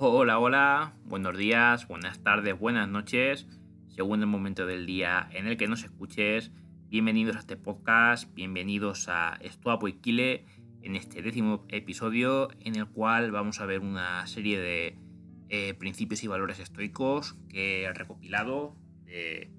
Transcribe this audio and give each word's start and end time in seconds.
Hola, 0.00 0.38
hola, 0.38 0.94
buenos 1.06 1.36
días, 1.36 1.88
buenas 1.88 2.22
tardes, 2.22 2.56
buenas 2.56 2.88
noches, 2.88 3.48
según 3.88 4.20
el 4.20 4.28
momento 4.28 4.64
del 4.64 4.86
día 4.86 5.28
en 5.32 5.48
el 5.48 5.56
que 5.56 5.66
nos 5.66 5.82
escuches. 5.82 6.52
Bienvenidos 6.88 7.34
a 7.34 7.40
este 7.40 7.56
podcast, 7.56 8.32
bienvenidos 8.32 9.08
a 9.08 9.38
Estuapo 9.40 9.88
y 9.88 9.94
Kile 9.94 10.46
en 10.82 10.94
este 10.94 11.20
décimo 11.20 11.66
episodio 11.68 12.48
en 12.60 12.76
el 12.76 12.86
cual 12.86 13.32
vamos 13.32 13.60
a 13.60 13.66
ver 13.66 13.80
una 13.80 14.24
serie 14.28 14.60
de 14.60 14.96
eh, 15.48 15.74
principios 15.74 16.22
y 16.22 16.28
valores 16.28 16.60
estoicos 16.60 17.34
que 17.48 17.82
he 17.82 17.92
recopilado, 17.92 18.76
de 19.04 19.50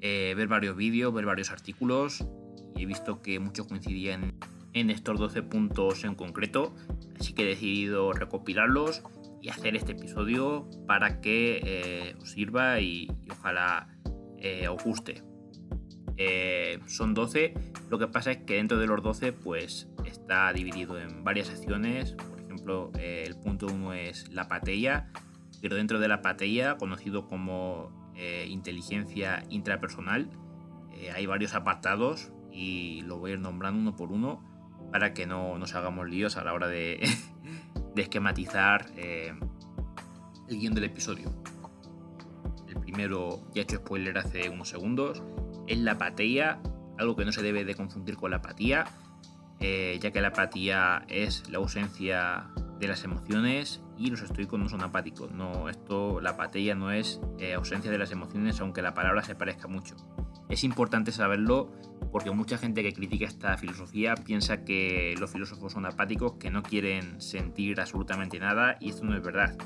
eh, 0.00 0.34
ver 0.36 0.48
varios 0.48 0.76
vídeos, 0.76 1.14
ver 1.14 1.26
varios 1.26 1.52
artículos 1.52 2.26
y 2.74 2.82
he 2.82 2.86
visto 2.86 3.22
que 3.22 3.38
muchos 3.38 3.68
coincidían 3.68 4.34
en 4.72 4.90
estos 4.90 5.16
12 5.20 5.42
puntos 5.44 6.02
en 6.02 6.16
concreto, 6.16 6.74
así 7.20 7.34
que 7.34 7.44
he 7.44 7.46
decidido 7.46 8.12
recopilarlos 8.12 9.04
y 9.40 9.48
hacer 9.48 9.76
este 9.76 9.92
episodio 9.92 10.68
para 10.86 11.20
que 11.20 11.60
eh, 11.62 12.16
os 12.20 12.30
sirva 12.32 12.80
y, 12.80 13.08
ojalá 13.30 13.88
eh, 14.38 14.68
os 14.68 14.82
guste. 14.82 15.22
Eh, 16.16 16.78
son 16.86 17.14
12, 17.14 17.54
lo 17.90 17.98
que 17.98 18.08
pasa 18.08 18.30
es 18.30 18.38
que 18.38 18.54
dentro 18.54 18.78
de 18.78 18.86
los 18.86 19.02
12 19.02 19.32
pues 19.32 19.88
está 20.04 20.52
dividido 20.52 20.98
en 20.98 21.24
varias 21.24 21.48
secciones, 21.48 22.12
por 22.12 22.40
ejemplo 22.40 22.90
el 22.98 23.38
punto 23.38 23.66
1 23.66 23.92
es 23.92 24.32
la 24.32 24.48
patella, 24.48 25.10
pero 25.60 25.76
dentro 25.76 25.98
de 25.98 26.08
la 26.08 26.22
patella, 26.22 26.76
conocido 26.76 27.26
como 27.26 28.12
inteligencia 28.48 29.44
intrapersonal, 29.50 30.30
hay 31.14 31.26
varios 31.26 31.54
apartados 31.54 32.32
y 32.50 33.02
lo 33.02 33.18
voy 33.18 33.32
a 33.32 33.34
ir 33.34 33.40
nombrando 33.40 33.78
uno 33.78 33.94
por 33.94 34.10
uno 34.10 34.42
para 34.90 35.12
que 35.12 35.26
no 35.26 35.58
nos 35.58 35.74
hagamos 35.74 36.08
líos 36.08 36.38
a 36.38 36.44
la 36.44 36.54
hora 36.54 36.68
de, 36.68 37.06
de 37.96 38.02
esquematizar 38.02 38.86
eh, 38.96 39.32
el 40.48 40.60
guion 40.60 40.74
del 40.74 40.84
episodio. 40.84 41.32
El 42.68 42.78
primero, 42.78 43.40
ya 43.54 43.62
he 43.62 43.64
hecho 43.64 43.78
spoiler 43.78 44.18
hace 44.18 44.50
unos 44.50 44.68
segundos, 44.68 45.22
es 45.66 45.78
la 45.78 45.92
apatía, 45.92 46.60
algo 46.98 47.16
que 47.16 47.24
no 47.24 47.32
se 47.32 47.42
debe 47.42 47.64
de 47.64 47.74
confundir 47.74 48.16
con 48.16 48.30
la 48.30 48.36
apatía, 48.36 48.84
eh, 49.60 49.98
ya 50.00 50.10
que 50.10 50.20
la 50.20 50.28
apatía 50.28 51.06
es 51.08 51.48
la 51.48 51.56
ausencia 51.56 52.50
de 52.78 52.86
las 52.86 53.02
emociones 53.02 53.80
y 53.96 54.10
los 54.10 54.20
estoicos 54.20 54.60
no 54.60 54.68
son 54.68 54.82
apáticos. 54.82 55.32
No, 55.32 55.70
esto, 55.70 56.20
la 56.20 56.30
apatía 56.30 56.74
no 56.74 56.92
es 56.92 57.20
eh, 57.38 57.54
ausencia 57.54 57.90
de 57.90 57.96
las 57.96 58.12
emociones, 58.12 58.60
aunque 58.60 58.82
la 58.82 58.92
palabra 58.92 59.22
se 59.22 59.34
parezca 59.34 59.68
mucho. 59.68 59.96
Es 60.48 60.62
importante 60.64 61.12
saberlo 61.12 61.72
porque 62.12 62.30
mucha 62.30 62.56
gente 62.56 62.82
que 62.82 62.92
critica 62.92 63.26
esta 63.26 63.56
filosofía 63.56 64.14
piensa 64.14 64.64
que 64.64 65.14
los 65.18 65.30
filósofos 65.30 65.72
son 65.72 65.86
apáticos, 65.86 66.34
que 66.34 66.50
no 66.50 66.62
quieren 66.62 67.20
sentir 67.20 67.80
absolutamente 67.80 68.38
nada 68.38 68.76
y 68.80 68.90
esto 68.90 69.04
no 69.04 69.16
es 69.16 69.22
verdad. 69.22 69.56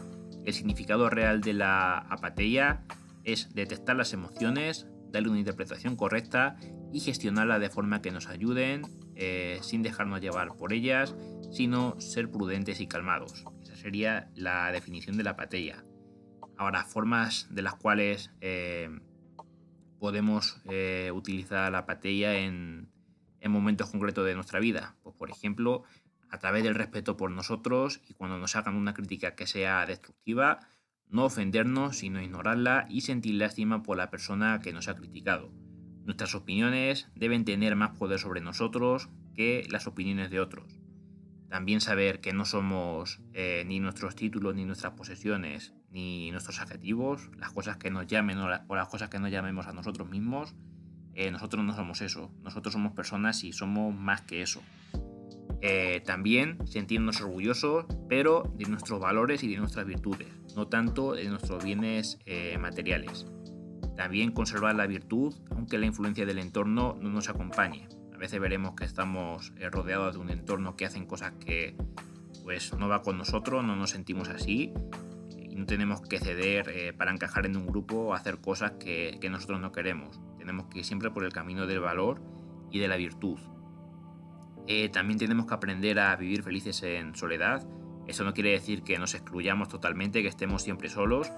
El 0.45 0.55
significado 0.55 1.11
real 1.11 1.43
de 1.43 1.53
la 1.53 1.99
apatía 1.99 2.83
es 3.25 3.55
detectar 3.55 3.97
las 3.97 4.15
emociones, 4.15 4.87
darle 5.13 5.29
una 5.29 5.39
interpretación 5.39 5.97
correcta 5.97 6.57
y 6.93 7.01
gestionarla 7.01 7.59
de 7.59 7.71
forma 7.71 8.01
que 8.01 8.11
nos 8.11 8.29
ayuden 8.29 8.83
eh, 9.17 9.59
sin 9.63 9.83
dejarnos 9.83 10.21
llevar 10.21 10.57
por 10.57 10.73
ellas, 10.73 11.15
sino 11.53 12.01
ser 12.01 12.31
prudentes 12.31 12.81
y 12.81 12.87
calmados. 12.87 13.45
Esa 13.63 13.77
sería 13.77 14.31
la 14.35 14.73
definición 14.73 15.19
de 15.19 15.25
la 15.25 15.33
apatía. 15.33 15.85
Ahora, 16.57 16.85
formas 16.85 17.49
de 17.51 17.63
las 17.63 17.75
cuales 17.75 18.31
eh, 18.41 18.89
podemos 20.01 20.61
eh, 20.65 21.13
utilizar 21.15 21.71
la 21.71 21.87
patella 21.87 22.35
en, 22.35 22.91
momentos 23.49 23.91
concretos 23.91 24.27
de 24.27 24.35
nuestra 24.35 24.59
vida. 24.59 24.97
Pues, 25.03 25.15
por 25.15 25.31
ejemplo, 25.31 25.85
a 26.31 26.39
través 26.39 26.65
del 26.65 26.75
respeto 26.75 27.17
por 27.17 27.31
nosotros 27.31 28.01
y 28.09 28.15
cuando 28.15 28.39
nos 28.39 28.57
hagan 28.57 28.75
una 28.75 28.95
crítica 28.95 29.35
que 29.35 29.47
sea 29.47 29.87
destructiva, 29.87 30.61
no 31.09 31.25
ofendernos, 31.25 31.99
sino 31.99 32.21
ignorarla 32.23 32.87
y 32.89 33.03
sentir 33.03 33.35
lástima 33.35 33.83
por 33.83 33.97
la 33.97 34.11
persona 34.11 34.61
que 34.61 34.73
nos 34.73 34.89
ha 34.89 34.97
criticado. 34.97 35.53
Nuestras 36.05 36.35
opiniones 36.35 37.09
deben 37.15 37.45
tener 37.45 37.77
más 37.77 37.97
poder 37.99 38.19
sobre 38.19 38.41
nosotros 38.41 39.11
que 39.35 39.67
las 39.71 39.87
opiniones 39.87 40.31
de 40.31 40.41
otros. 40.41 40.81
También 41.49 41.81
saber 41.81 42.21
que 42.21 42.33
no 42.33 42.45
somos 42.45 43.21
eh, 43.33 43.65
ni 43.67 43.81
nuestros 43.81 44.15
títulos, 44.15 44.55
ni 44.55 44.65
nuestras 44.65 44.93
posesiones, 44.95 45.75
ni 45.91 46.31
nuestros 46.31 46.61
adjetivos, 46.61 47.31
las 47.37 47.53
cosas 47.53 47.77
que 47.77 47.91
nos 47.91 48.07
llamen 48.07 48.39
o, 48.39 48.49
las 48.49 48.89
cosas 48.89 49.09
que 49.09 49.19
nos 49.19 49.31
llamemos 49.31 49.67
a 49.67 49.73
nosotros 49.73 50.09
mismos. 50.09 50.55
Eh, 51.15 51.31
nosotros 51.31 51.65
no 51.65 51.75
somos 51.75 52.01
eso. 52.01 52.31
Nosotros 52.43 52.73
somos 52.73 52.93
personas 52.93 53.45
y 53.45 53.53
somos 53.53 53.95
más 53.95 54.23
que 54.23 54.43
eso. 54.43 54.63
Eh, 55.63 56.03
también 56.07 56.67
sentirnos 56.67 57.21
orgullosos, 57.21 57.87
pero 58.09 58.45
de 58.57 58.65
nuestros 58.67 59.01
valores 59.01 59.43
y 59.43 59.49
de 59.49 59.59
nuestras 59.59 59.87
virtudes, 59.87 60.29
no 60.57 60.69
tanto 60.69 61.13
de 61.13 61.29
nuestros 61.29 61.63
bienes 61.63 62.19
materiales. 62.59 63.27
También 63.97 64.33
conservar 64.33 64.75
la 64.77 64.87
virtud, 64.87 65.35
aunque 65.51 65.77
la 65.77 65.85
influencia 65.85 66.25
del 66.25 66.39
entorno 66.39 66.97
no 66.99 67.11
nos 67.11 67.29
acompañe 67.29 67.89
veces 68.21 68.39
veremos 68.39 68.75
que 68.75 68.85
estamos 68.85 69.53
eh, 69.57 69.69
rodeados 69.71 70.15
de 70.15 70.21
un 70.21 70.31
entorno 70.31 70.77
que 70.77 70.85
hacen 70.85 71.07
cosas 71.07 71.33
que 71.45 71.75
pues 72.45 72.73
no 72.75 72.87
va 72.87 73.03
con 73.03 73.19
nosotros, 73.19 73.65
no 73.65 73.75
nos 73.75 73.91
sentimos 73.91 74.29
así 74.29 74.73
no 75.61 75.67
tenemos 75.67 76.01
que 76.01 76.19
ceder 76.19 76.71
eh, 76.71 76.93
para 76.95 77.13
encajar 77.13 77.45
en 77.45 77.57
un 77.57 77.67
grupo 77.67 77.97
o 77.97 78.15
hacer 78.15 78.41
cosas 78.41 78.73
que, 78.73 79.19
nosotros 79.31 79.61
no 79.61 79.73
queremos. 79.73 80.19
Tenemos 80.39 80.67
que 80.67 80.79
ir 80.79 80.85
siempre 80.85 81.11
por 81.11 81.23
el 81.23 81.33
camino 81.33 81.67
del 81.67 81.81
valor 81.81 82.23
y 82.71 82.79
de 82.79 82.89
la 82.89 82.97
virtud. 82.97 83.39
Eh, 84.67 84.89
también 84.89 85.19
tenemos 85.19 85.47
que 85.47 85.55
aprender 85.55 85.99
a 85.99 86.17
vivir 86.17 86.43
felices 86.43 86.83
en 86.83 87.15
soledad. 87.15 87.69
Eso 88.07 88.25
no 88.25 88.33
quiere 88.33 88.53
decir 88.53 88.83
que 88.83 88.99
nos 88.99 89.15
excluyamos 89.15 89.69
totalmente, 89.69 90.23
que 90.23 90.29
estemos 90.29 90.63
siempre 90.63 90.89
solos, 90.89 91.31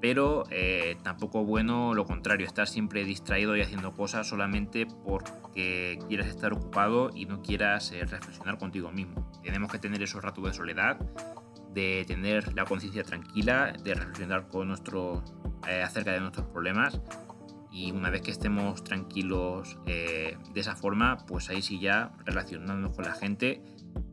pero 0.00 0.44
eh, 0.50 0.96
tampoco 1.02 1.44
bueno 1.44 1.94
lo 1.94 2.04
contrario, 2.04 2.46
estar 2.46 2.66
siempre 2.66 3.04
distraído 3.04 3.56
y 3.56 3.60
haciendo 3.60 3.92
cosas 3.92 4.28
solamente 4.28 4.86
porque 5.04 5.98
quieras 6.08 6.26
estar 6.26 6.52
ocupado 6.52 7.10
y 7.14 7.26
no 7.26 7.42
quieras 7.42 7.92
eh, 7.92 8.04
reflexionar 8.04 8.58
contigo 8.58 8.90
mismo. 8.90 9.30
Tenemos 9.42 9.70
que 9.70 9.78
tener 9.78 10.02
esos 10.02 10.22
ratos 10.22 10.44
de 10.44 10.54
soledad, 10.54 10.98
de 11.72 12.04
tener 12.06 12.54
la 12.54 12.64
conciencia 12.64 13.04
tranquila, 13.04 13.72
de 13.84 13.94
reflexionar 13.94 14.48
con 14.48 14.68
nuestro, 14.68 15.22
eh, 15.68 15.82
acerca 15.82 16.12
de 16.12 16.20
nuestros 16.20 16.46
problemas 16.46 17.00
y 17.72 17.92
una 17.92 18.10
vez 18.10 18.22
que 18.22 18.32
estemos 18.32 18.82
tranquilos 18.82 19.78
de 19.86 20.36
esa 20.56 20.74
forma, 20.74 21.18
pues 21.28 21.50
ahí 21.50 21.62
sí 21.62 21.78
ya 21.78 22.12
relacionarnos 22.24 22.96
con 22.96 23.04
la 23.04 23.12
gente 23.12 23.62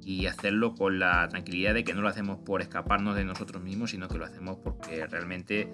y 0.01 0.27
hacerlo 0.27 0.73
con 0.73 0.99
la 0.99 1.27
tranquilidad 1.27 1.73
de 1.73 1.83
que 1.83 1.93
no 1.93 2.01
lo 2.01 2.07
hacemos 2.07 2.37
por 2.39 2.61
escaparnos 2.61 3.15
de 3.15 3.25
nosotros 3.25 3.61
mismos, 3.61 3.91
sino 3.91 4.07
que 4.07 4.17
lo 4.17 4.25
hacemos 4.25 4.57
porque 4.63 5.05
realmente 5.05 5.73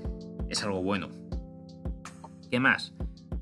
es 0.49 0.63
algo 0.63 0.81
bueno. 0.81 1.09
¿Qué 2.49 2.59
más? 2.59 2.93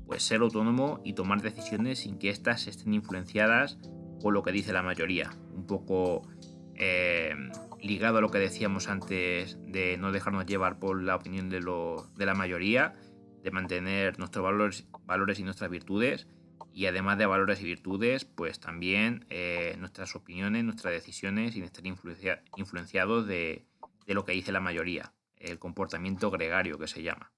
Pues 0.06 0.22
ser 0.22 0.40
autónomo 0.40 1.00
y 1.04 1.14
tomar 1.14 1.40
decisiones 1.40 2.00
sin 2.00 2.18
que 2.18 2.28
éstas 2.28 2.66
estén 2.66 2.92
influenciadas 2.94 3.78
por 4.20 4.34
lo 4.34 4.42
que 4.42 4.52
dice 4.52 4.72
la 4.72 4.82
mayoría. 4.82 5.30
Un 5.54 5.66
poco 5.66 6.28
eh, 6.74 7.34
ligado 7.82 8.18
a 8.18 8.20
lo 8.20 8.30
que 8.30 8.38
decíamos 8.38 8.88
antes 8.88 9.58
de 9.66 9.96
no 9.98 10.12
dejarnos 10.12 10.46
llevar 10.46 10.78
por 10.78 11.02
la 11.02 11.16
opinión 11.16 11.48
de, 11.48 11.60
de 11.60 12.26
la 12.26 12.34
mayoría, 12.34 12.94
de 13.42 13.50
mantener 13.50 14.18
nuestros 14.18 14.44
valores, 14.44 14.86
valores 15.04 15.38
y 15.40 15.42
nuestras 15.42 15.70
virtudes 15.70 16.28
y 16.72 16.86
además 16.86 17.18
de 17.18 17.26
valores 17.26 17.60
y 17.60 17.64
virtudes, 17.64 18.24
pues 18.24 18.60
también 18.60 19.26
eh, 19.30 19.76
nuestras 19.78 20.16
opiniones, 20.16 20.64
nuestras 20.64 20.94
decisiones 20.94 21.54
sin 21.54 21.64
estar 21.64 21.84
influenciados 21.86 23.26
de, 23.26 23.66
lo 24.06 24.24
que 24.24 24.32
dice 24.32 24.52
la 24.52 24.60
mayoría, 24.60 25.12
el 25.36 25.58
comportamiento 25.58 26.30
gregario 26.30 26.78
que 26.78 26.86
se 26.86 27.02
llama. 27.02 27.32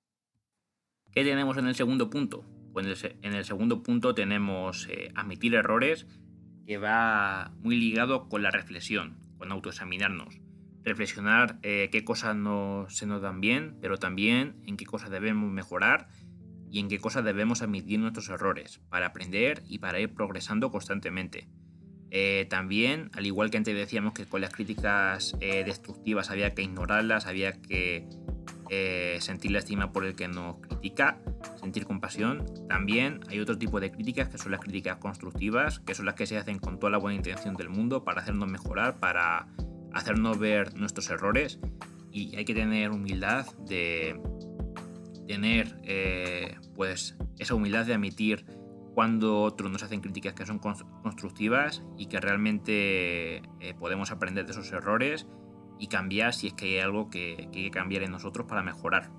¿Qué 1.13 1.25
tenemos 1.25 1.57
en 1.57 1.67
el 1.67 1.75
segundo 1.75 2.11
punto? 2.11 2.45
Pues 2.73 3.05
en 3.05 3.35
el 3.35 3.45
segundo 3.45 3.83
punto 3.83 4.15
tenemos 4.15 4.89
eh, 4.89 5.11
admitir 5.15 5.55
errores, 5.55 6.07
que 6.67 6.79
va 6.79 7.53
muy 7.61 7.77
ligado 7.77 8.29
con 8.29 8.43
la 8.43 8.51
reflexión, 8.51 9.19
con 9.39 9.53
autoexaminarnos. 9.53 10.41
Reflexionar 10.83 11.59
eh, 11.63 11.89
qué 11.91 12.05
cosas 12.05 12.37
no 12.37 12.87
se 12.89 13.07
nos 13.07 13.23
dan 13.23 13.41
bien, 13.41 13.79
pero 13.81 13.99
también 13.99 14.57
en 14.67 14.77
qué 14.77 14.85
cosas 14.85 15.11
debemos 15.11 15.51
mejorar 15.51 16.09
y 16.71 16.81
en 16.81 16.89
qué 16.89 16.99
cosas 16.99 17.25
debemos 17.25 17.63
admitir 17.63 18.01
nuestros 18.01 18.29
errores 18.29 18.81
para 18.91 19.07
aprender 19.07 19.63
y 19.67 19.79
para 19.79 20.01
ir 20.01 20.13
progresando 20.13 20.71
constantemente. 20.71 21.49
Eh, 22.11 22.47
también, 22.49 23.11
al 23.15 23.27
igual 23.27 23.51
que 23.51 23.57
antes 23.57 23.75
decíamos 23.75 24.13
que 24.13 24.27
con 24.27 24.41
las 24.41 24.53
críticas 24.53 25.37
eh, 25.41 25.65
destructivas 25.65 26.31
había 26.31 26.55
que 26.55 26.63
ignorarlas, 26.63 27.27
había 27.27 27.61
que 27.61 28.09
eh, 28.71 29.19
sentir 29.21 29.51
la 29.51 29.59
estima 29.59 29.93
por 29.93 30.05
el 30.05 30.15
que 30.15 30.29
nos 30.29 30.57
critica, 30.61 31.19
sentir 31.57 31.85
compasión, 31.85 32.45
también 32.69 33.21
hay 33.29 33.41
otro 33.41 33.59
tipo 33.59 33.81
de 33.81 33.91
críticas 33.91 34.29
que 34.29 34.39
son 34.39 34.53
las 34.53 34.61
críticas 34.61 34.97
constructivas, 34.97 35.81
que 35.81 35.95
son 35.95 36.07
las 36.07 36.15
que 36.15 36.27
se 36.27 36.39
hacen 36.39 36.59
con 36.59 36.79
toda 36.79 36.91
la 36.91 36.99
buena 36.99 37.17
intención 37.17 37.55
del 37.57 37.69
mundo 37.69 38.05
para 38.05 38.23
hacernos 38.23 38.51
mejorar, 38.51 39.01
para 39.01 39.49
hacernos 39.93 40.39
ver 40.39 40.75
nuestros 40.77 41.11
errores. 41.11 41.59
Y 42.11 42.37
hay 42.37 42.45
que 42.45 42.55
tener 42.55 42.91
humildad 42.91 43.47
de 43.67 44.21
tener 45.27 45.79
eh, 45.83 46.57
pues 46.75 47.17
esa 47.39 47.55
humildad 47.55 47.87
de 47.87 47.95
admitir 47.95 48.45
cuando 48.95 49.43
otros 49.43 49.71
nos 49.71 49.83
hacen 49.83 50.01
críticas 50.01 50.35
que 50.35 50.47
son 50.47 50.59
constructivas 50.59 51.83
y 51.99 52.07
que 52.07 52.21
realmente 52.21 53.37
eh, 53.61 53.75
podemos 53.79 54.11
aprender 54.11 54.47
de 54.47 54.53
esos 54.53 54.71
errores 54.73 55.27
y 55.79 55.89
cambiar 55.89 56.35
si 56.35 56.49
es 56.49 56.55
que 56.55 56.67
hay 56.67 56.79
algo 56.79 57.11
que, 57.11 57.49
hay 57.53 57.65
que 57.65 57.71
cambiar 57.71 58.03
en 58.03 58.11
nosotros 58.11 58.47
para 58.47 58.63
mejorar. 58.63 59.11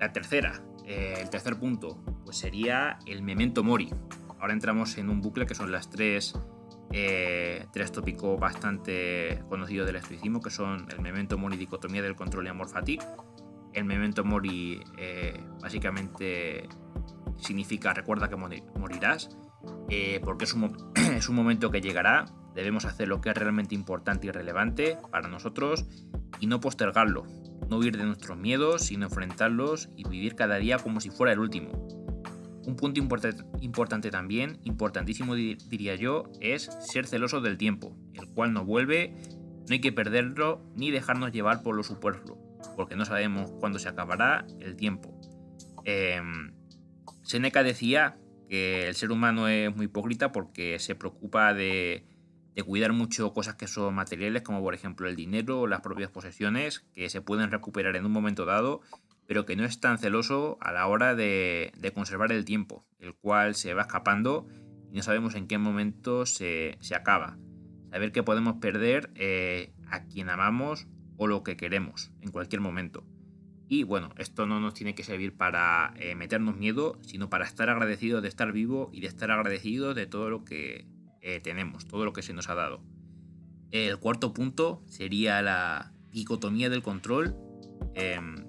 La 0.00 0.12
tercera, 0.12 0.62
eh, 0.84 1.14
el 1.20 1.30
tercer 1.30 1.58
punto, 1.58 2.02
pues 2.24 2.36
sería 2.36 2.98
el 3.06 3.22
memento 3.22 3.62
mori. 3.62 3.90
Ahora 4.40 4.52
entramos 4.52 4.98
en 4.98 5.08
un 5.08 5.20
bucle 5.20 5.46
que 5.46 5.54
son 5.54 5.70
las 5.70 5.90
tres, 5.90 6.34
eh, 6.92 7.66
tres 7.72 7.92
tópicos 7.92 8.38
bastante 8.40 9.44
conocidos 9.48 9.86
del 9.86 9.96
estoicismo, 9.96 10.40
que 10.40 10.50
son 10.50 10.88
el 10.90 11.00
memento 11.00 11.38
mori, 11.38 11.56
dicotomía 11.56 12.02
del 12.02 12.16
control 12.16 12.46
y 12.46 12.48
amor 12.48 12.68
fati. 12.68 12.98
El 13.72 13.84
memento 13.84 14.24
mori 14.24 14.82
eh, 14.98 15.40
básicamente 15.60 16.68
significa 17.36 17.94
recuerda 17.94 18.28
que 18.28 18.36
morirás, 18.36 19.36
porque 20.24 20.44
es 20.44 20.52
un, 20.52 20.92
es 21.16 21.28
un 21.28 21.36
momento 21.36 21.70
que 21.70 21.80
llegará, 21.80 22.24
debemos 22.54 22.84
hacer 22.84 23.08
lo 23.08 23.20
que 23.20 23.30
es 23.30 23.36
realmente 23.36 23.74
importante 23.74 24.26
y 24.26 24.30
relevante 24.30 24.98
para 25.10 25.28
nosotros 25.28 25.86
y 26.40 26.46
no 26.46 26.60
postergarlo, 26.60 27.24
no 27.68 27.78
huir 27.78 27.96
de 27.96 28.04
nuestros 28.04 28.36
miedos, 28.36 28.82
sino 28.82 29.06
enfrentarlos 29.06 29.88
y 29.96 30.08
vivir 30.08 30.34
cada 30.34 30.56
día 30.56 30.78
como 30.78 31.00
si 31.00 31.10
fuera 31.10 31.32
el 31.32 31.38
último. 31.38 31.70
Un 32.64 32.76
punto 32.76 33.00
importante 33.60 34.10
también, 34.10 34.60
importantísimo 34.64 35.34
diría 35.34 35.96
yo, 35.96 36.30
es 36.40 36.70
ser 36.80 37.06
celoso 37.06 37.40
del 37.40 37.58
tiempo, 37.58 37.96
el 38.14 38.28
cual 38.28 38.52
no 38.52 38.64
vuelve, 38.64 39.14
no 39.68 39.72
hay 39.72 39.80
que 39.80 39.92
perderlo 39.92 40.62
ni 40.76 40.90
dejarnos 40.90 41.32
llevar 41.32 41.62
por 41.62 41.74
lo 41.74 41.82
superfluo, 41.82 42.38
porque 42.76 42.94
no 42.94 43.04
sabemos 43.04 43.50
cuándo 43.58 43.80
se 43.80 43.88
acabará 43.88 44.46
el 44.60 44.76
tiempo. 44.76 45.18
Em, 45.84 46.52
Seneca 47.22 47.64
decía 47.64 48.16
que 48.48 48.86
el 48.86 48.94
ser 48.94 49.10
humano 49.10 49.48
es 49.48 49.74
muy 49.74 49.86
hipócrita 49.86 50.30
porque 50.30 50.78
se 50.78 50.94
preocupa 50.94 51.54
de, 51.54 52.04
de 52.54 52.62
cuidar 52.62 52.92
mucho 52.92 53.32
cosas 53.32 53.54
que 53.54 53.66
son 53.66 53.94
materiales, 53.94 54.42
como 54.42 54.60
por 54.60 54.74
ejemplo 54.74 55.08
el 55.08 55.16
dinero 55.16 55.60
o 55.60 55.66
las 55.66 55.80
propias 55.80 56.10
posesiones, 56.10 56.80
que 56.92 57.08
se 57.08 57.20
pueden 57.20 57.50
recuperar 57.50 57.96
en 57.96 58.04
un 58.04 58.12
momento 58.12 58.44
dado, 58.44 58.80
pero 59.26 59.46
que 59.46 59.56
no 59.56 59.64
es 59.64 59.80
tan 59.80 59.98
celoso 59.98 60.58
a 60.60 60.72
la 60.72 60.86
hora 60.86 61.14
de, 61.14 61.72
conservar 61.94 62.32
el 62.32 62.44
tiempo, 62.44 62.84
el 62.98 63.14
cual 63.14 63.54
se 63.54 63.74
va 63.74 63.82
escapando 63.82 64.46
y 64.90 64.96
no 64.96 65.02
sabemos 65.02 65.34
en 65.34 65.46
qué 65.46 65.58
momento 65.58 66.26
se, 66.26 66.78
acaba. 66.94 67.38
Saber 67.90 68.12
que 68.12 68.22
podemos 68.22 68.56
perder 68.56 69.10
eh, 69.14 69.72
a 69.86 70.04
quien 70.04 70.28
amamos 70.28 70.86
o 71.16 71.26
lo 71.26 71.42
que 71.42 71.56
queremos 71.56 72.10
en 72.20 72.30
cualquier 72.30 72.60
momento. 72.60 73.04
Y 73.68 73.84
bueno, 73.84 74.10
esto 74.18 74.46
no 74.46 74.60
nos 74.60 74.74
tiene 74.74 74.94
que 74.94 75.02
servir 75.02 75.34
para 75.34 75.94
eh, 75.96 76.14
meternos 76.14 76.56
miedo, 76.56 76.98
sino 77.00 77.30
para 77.30 77.46
estar 77.46 77.70
agradecidos 77.70 78.22
de 78.22 78.28
estar 78.28 78.52
vivo 78.52 78.90
y 78.92 79.00
de 79.00 79.06
estar 79.06 79.30
agradecidos 79.30 79.94
de 79.94 80.06
todo 80.06 80.28
lo 80.28 80.44
que 80.44 80.86
eh, 81.22 81.40
tenemos, 81.40 81.86
todo 81.86 82.04
lo 82.04 82.12
que 82.12 82.20
se 82.20 82.32
nos 82.32 82.50
ha 82.50 82.54
dado. 82.54 82.82
El 83.70 83.98
cuarto 83.98 84.34
punto 84.34 84.82
sería 84.88 85.40
la 85.40 85.92
dicotomía 86.10 86.68
del 86.68 86.82
control. 86.82 87.36
Em, 87.94 88.44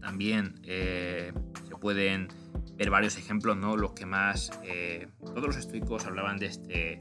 también 0.00 0.60
eh, 0.62 1.32
se 1.68 1.74
pueden 1.76 2.28
ver 2.76 2.88
varios 2.88 3.18
ejemplos, 3.18 3.56
¿no? 3.56 3.76
Los 3.76 3.92
que 3.92 4.06
más... 4.06 4.52
Eh, 4.64 5.08
todos 5.18 5.42
los 5.44 5.56
estoicos 5.56 6.06
hablaban 6.06 6.38
de 6.38 6.46
este 6.46 7.00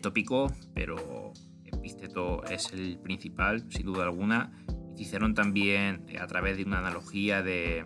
tópico, 0.00 0.52
pero 0.74 1.32
Epísteto 1.64 2.42
es 2.44 2.72
el 2.72 2.98
principal, 2.98 3.70
sin 3.70 3.86
duda 3.86 4.04
alguna. 4.04 4.50
Hicieron 4.96 5.34
también 5.34 6.06
a 6.18 6.26
través 6.26 6.56
de 6.56 6.64
una 6.64 6.78
analogía 6.78 7.42
de, 7.42 7.84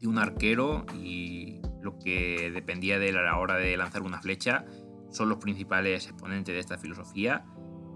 de 0.00 0.06
un 0.06 0.18
arquero 0.18 0.86
y 1.02 1.60
lo 1.86 1.98
que 1.98 2.50
dependía 2.52 2.98
de 2.98 3.12
la 3.12 3.38
hora 3.38 3.56
de 3.56 3.76
lanzar 3.76 4.02
una 4.02 4.20
flecha, 4.20 4.66
son 5.10 5.28
los 5.28 5.38
principales 5.38 6.06
exponentes 6.06 6.54
de 6.54 6.60
esta 6.60 6.76
filosofía. 6.76 7.44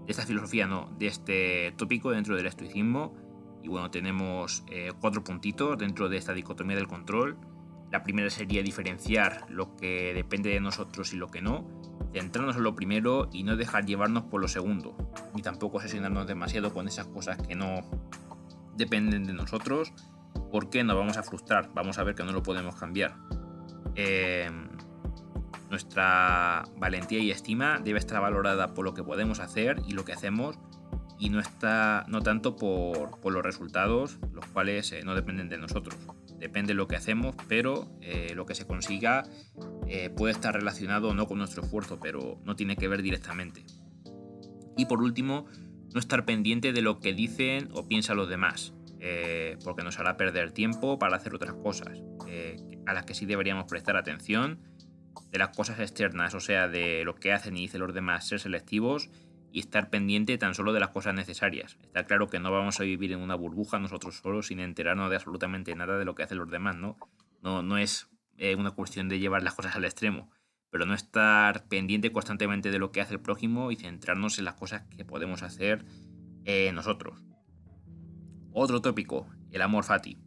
De 0.05 0.11
esta 0.11 0.25
filosofía 0.25 0.65
no, 0.65 0.89
de 0.97 1.07
este 1.07 1.73
tópico 1.77 2.11
dentro 2.11 2.35
del 2.35 2.47
estoicismo. 2.47 3.13
Y 3.61 3.67
bueno, 3.67 3.91
tenemos 3.91 4.63
eh, 4.71 4.91
cuatro 4.99 5.23
puntitos 5.23 5.77
dentro 5.77 6.09
de 6.09 6.17
esta 6.17 6.33
dicotomía 6.33 6.75
del 6.75 6.87
control. 6.87 7.37
La 7.91 8.01
primera 8.01 8.29
sería 8.29 8.63
diferenciar 8.63 9.45
lo 9.49 9.75
que 9.75 10.13
depende 10.15 10.49
de 10.49 10.61
nosotros 10.61 11.13
y 11.13 11.17
lo 11.17 11.27
que 11.27 11.41
no, 11.41 11.67
centrarnos 12.13 12.55
en 12.55 12.63
lo 12.63 12.73
primero 12.73 13.29
y 13.33 13.43
no 13.43 13.57
dejar 13.57 13.85
llevarnos 13.85 14.23
por 14.23 14.39
lo 14.39 14.47
segundo, 14.47 14.95
ni 15.35 15.41
tampoco 15.41 15.77
obsesionarnos 15.77 16.25
demasiado 16.25 16.73
con 16.73 16.87
esas 16.87 17.07
cosas 17.07 17.37
que 17.45 17.53
no 17.53 17.81
dependen 18.77 19.25
de 19.25 19.33
nosotros, 19.33 19.93
porque 20.51 20.85
nos 20.85 20.95
vamos 20.95 21.17
a 21.17 21.23
frustrar, 21.23 21.69
vamos 21.73 21.97
a 21.97 22.03
ver 22.03 22.15
que 22.15 22.23
no 22.23 22.31
lo 22.31 22.41
podemos 22.41 22.75
cambiar. 22.75 23.17
Em, 23.95 24.69
nuestra 25.69 26.63
valentía 26.77 27.19
y 27.19 27.31
estima 27.31 27.79
debe 27.79 27.99
estar 27.99 28.21
valorada 28.21 28.73
por 28.73 28.83
lo 28.83 28.93
que 28.93 29.03
podemos 29.03 29.39
hacer 29.39 29.81
y 29.87 29.93
lo 29.93 30.03
que 30.03 30.11
hacemos 30.11 30.59
y 31.21 31.29
no, 31.29 31.39
está, 31.39 32.03
no 32.07 32.21
tanto 32.21 32.55
por, 32.55 33.31
los 33.31 33.43
resultados, 33.43 34.17
los 34.33 34.45
cuales 34.47 34.91
eh, 34.91 35.03
no 35.05 35.13
dependen 35.13 35.49
de 35.49 35.59
nosotros. 35.59 35.95
Depende 36.39 36.69
de 36.69 36.73
lo 36.73 36.87
que 36.87 36.95
hacemos, 36.95 37.35
pero 37.47 37.95
eh, 38.01 38.33
lo 38.35 38.47
que 38.47 38.55
se 38.55 38.65
consiga 38.65 39.23
eh, 39.87 40.09
puede 40.09 40.33
estar 40.33 40.55
relacionado 40.55 41.13
no 41.13 41.27
con 41.27 41.37
nuestro 41.37 41.63
esfuerzo, 41.63 41.99
pero 42.01 42.41
no 42.43 42.55
tiene 42.55 42.75
que 42.75 42.87
ver 42.87 43.03
directamente. 43.03 43.63
Y 44.75 44.85
por 44.85 45.03
último, 45.03 45.45
no 45.93 45.99
estar 45.99 46.25
pendiente 46.25 46.73
de 46.73 46.81
lo 46.81 46.99
que 46.99 47.13
dicen 47.13 47.69
o 47.73 47.87
piensan 47.87 48.17
los 48.17 48.27
demás, 48.27 48.73
porque 49.63 49.83
nos 49.83 49.99
hará 49.99 50.15
perder 50.15 50.51
tiempo 50.51 50.99
para 50.99 51.15
hacer 51.15 51.33
otras 51.33 51.55
cosas 51.55 52.03
a 52.85 52.93
las 52.93 53.05
que 53.05 53.13
sí 53.13 53.25
deberíamos 53.25 53.65
prestar 53.65 53.97
atención, 53.97 54.59
de 55.31 55.39
las 55.39 55.55
cosas 55.55 55.79
externas, 55.79 56.33
o 56.35 56.39
sea, 56.39 56.67
de 56.67 57.03
lo 57.05 57.15
que 57.15 57.33
hacen 57.33 57.57
y 57.57 57.61
dicen 57.61 57.81
los 57.81 57.93
demás, 57.93 58.27
ser 58.27 58.39
selectivos 58.39 59.09
y 59.51 59.59
estar 59.59 59.89
pendiente 59.89 60.37
tan 60.37 60.55
solo 60.55 60.73
de 60.73 60.79
las 60.79 60.89
cosas 60.89 61.13
necesarias. 61.13 61.77
Está 61.81 62.05
claro 62.05 62.27
que 62.27 62.39
no 62.39 62.51
vamos 62.51 62.79
a 62.79 62.83
vivir 62.83 63.11
en 63.11 63.19
una 63.19 63.35
burbuja 63.35 63.79
nosotros 63.79 64.17
solos 64.17 64.47
sin 64.47 64.59
enterarnos 64.59 65.09
de 65.09 65.17
absolutamente 65.17 65.75
nada 65.75 65.97
de 65.97 66.05
lo 66.05 66.15
que 66.15 66.23
hacen 66.23 66.37
los 66.37 66.49
demás, 66.49 66.77
¿no? 66.77 66.97
No, 67.41 67.61
no 67.61 67.77
es 67.77 68.09
eh, 68.37 68.55
una 68.55 68.71
cuestión 68.71 69.09
de 69.09 69.19
llevar 69.19 69.43
las 69.43 69.55
cosas 69.55 69.75
al 69.75 69.85
extremo, 69.85 70.29
pero 70.69 70.85
no 70.85 70.93
estar 70.93 71.67
pendiente 71.67 72.11
constantemente 72.11 72.71
de 72.71 72.79
lo 72.79 72.91
que 72.91 73.01
hace 73.01 73.15
el 73.15 73.19
prójimo 73.19 73.71
y 73.71 73.75
centrarnos 73.75 74.39
en 74.39 74.45
las 74.45 74.55
cosas 74.55 74.83
que 74.95 75.03
podemos 75.03 75.43
hacer 75.43 75.85
eh, 76.45 76.71
nosotros. 76.73 77.21
Otro 78.53 78.81
tópico, 78.81 79.27
el 79.51 79.61
amor 79.61 79.83
fati 79.83 80.17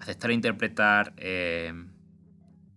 aceptar 0.00 0.30
e 0.30 0.34
interpretar 0.34 1.12
eh, 1.16 1.72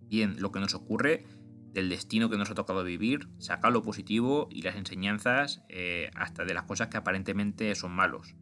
bien 0.01 0.35
lo 0.39 0.51
que 0.51 0.59
nos 0.59 0.75
ocurre, 0.75 1.25
del 1.71 1.89
destino 1.89 2.29
que 2.29 2.37
nos 2.37 2.51
ha 2.51 2.55
tocado 2.55 2.83
vivir, 2.83 3.27
sacar 3.39 3.71
lo 3.71 3.81
positivo 3.81 4.47
y 4.51 4.61
las 4.61 4.75
enseñanzas 4.75 5.63
eh, 5.69 6.11
hasta 6.13 6.45
de 6.45 6.53
las 6.53 6.63
cosas 6.63 6.89
que 6.89 6.97
aparentemente 6.97 7.73
son 7.73 7.93
malos. 7.93 8.35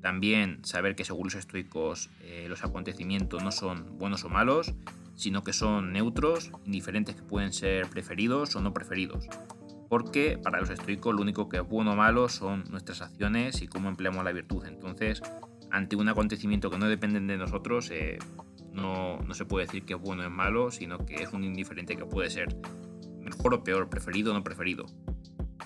También 0.00 0.64
saber 0.64 0.94
que 0.94 1.04
según 1.04 1.24
los 1.24 1.34
estoicos 1.34 2.10
eh, 2.20 2.46
los 2.48 2.62
acontecimientos 2.62 3.42
no 3.42 3.50
son 3.50 3.98
buenos 3.98 4.24
o 4.24 4.28
malos, 4.28 4.74
sino 5.16 5.42
que 5.42 5.52
son 5.52 5.92
neutros, 5.92 6.52
indiferentes 6.64 7.16
que 7.16 7.22
pueden 7.22 7.52
ser 7.52 7.88
preferidos 7.88 8.54
o 8.54 8.60
no 8.60 8.72
preferidos. 8.72 9.26
Porque 9.88 10.38
para 10.38 10.60
los 10.60 10.70
estoicos 10.70 11.14
lo 11.14 11.22
único 11.22 11.48
que 11.48 11.58
es 11.58 11.68
bueno 11.68 11.92
o 11.92 11.96
malo 11.96 12.28
son 12.28 12.64
nuestras 12.70 13.02
acciones 13.02 13.60
y 13.60 13.68
cómo 13.68 13.88
empleamos 13.88 14.24
la 14.24 14.32
virtud. 14.32 14.64
Entonces, 14.64 15.20
ante 15.72 15.96
un 15.96 16.06
acontecimiento 16.08 16.70
que 16.70 16.78
no 16.78 16.86
depende 16.86 17.18
de 17.18 17.38
nosotros, 17.38 17.90
eh, 17.90 18.18
no, 18.72 19.18
se 19.32 19.46
puede 19.46 19.64
decir 19.66 19.84
que 19.84 19.94
es 19.94 20.00
bueno 20.00 20.22
o 20.22 20.26
es 20.26 20.30
malo, 20.30 20.70
sino 20.70 21.04
que 21.06 21.14
es 21.14 21.32
un 21.32 21.44
indiferente 21.44 21.96
que 21.96 22.04
puede 22.04 22.28
ser 22.28 22.54
mejor 23.20 23.54
o 23.54 23.64
peor, 23.64 23.88
preferido 23.88 24.32
o 24.32 24.34
no 24.34 24.44
preferido. 24.44 24.84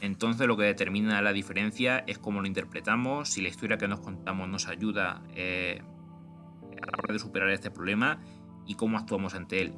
Entonces 0.00 0.46
lo 0.46 0.56
que 0.56 0.62
determina 0.62 1.20
la 1.22 1.32
diferencia 1.32 1.98
es 2.06 2.18
cómo 2.18 2.40
lo 2.40 2.46
interpretamos, 2.46 3.30
si 3.30 3.42
la 3.42 3.48
historia 3.48 3.78
que 3.78 3.88
nos 3.88 3.98
contamos 3.98 4.48
nos 4.48 4.68
ayuda 4.68 5.22
eh, 5.34 5.80
a 5.82 6.86
la 6.86 6.92
hora 7.02 7.12
de 7.12 7.18
superar 7.18 7.50
este 7.50 7.72
problema 7.72 8.20
y 8.64 8.76
cómo 8.76 8.98
actuamos 8.98 9.34
ante 9.34 9.60
él. 9.60 9.74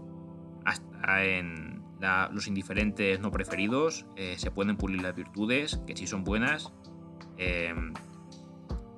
Hasta 0.66 1.25
en 1.25 1.82
los 2.32 2.47
indiferentes 2.47 3.18
no 3.18 3.30
preferidos 3.30 4.04
eh, 4.16 4.35
se 4.37 4.50
pueden 4.50 4.76
pulir 4.76 5.00
las 5.00 5.16
virtudes, 5.16 5.80
que 5.87 5.97
sí 5.97 6.06
son 6.06 6.23
buenas, 6.23 6.70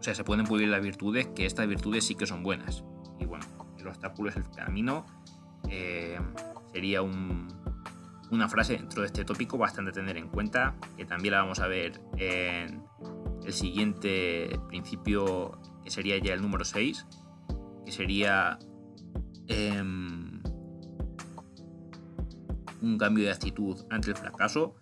o 0.01 0.03
sea, 0.03 0.15
se 0.15 0.25
pueden 0.25 0.47
pulir 0.47 0.69
las 0.69 0.83
virtudes, 0.83 1.29
que 1.29 1.45
estas 1.45 1.69
virtudes 1.69 2.05
sí 2.05 2.15
que 2.15 2.27
son 2.27 2.43
buenas. 2.43 2.85
Y 3.19 3.27
bueno, 3.27 3.45
el 3.79 3.87
obstáculo 3.87 4.31
es 4.31 4.37
el 4.37 4.49
camino. 4.49 5.05
Eh, 5.69 6.19
sería 6.73 7.03
una 7.03 8.49
frase 8.49 8.79
dentro 8.79 9.03
de 9.03 9.09
este 9.09 9.27
tópico 9.27 9.59
bastante 9.59 9.91
a 9.91 9.93
tener 9.93 10.17
en 10.17 10.29
cuenta, 10.29 10.75
que 10.97 11.05
también 11.05 11.33
la 11.33 11.43
vamos 11.43 11.59
a 11.61 11.67
ver 11.67 12.01
en 12.17 12.83
el 13.45 13.53
siguiente 13.53 14.59
principio, 14.69 15.61
que 15.85 15.91
sería 15.91 16.17
ya 16.17 16.33
el 16.33 16.41
número 16.41 16.65
6, 16.65 17.07
que 17.85 17.93
sería 17.93 18.59
em, 19.49 20.41
un 22.81 22.97
cambio 22.97 23.25
de 23.25 23.33
actitud 23.33 23.77
ante 23.91 24.13
el 24.13 24.17
fracaso. 24.17 24.77